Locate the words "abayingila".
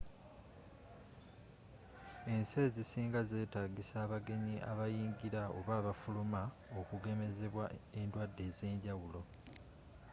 4.71-5.41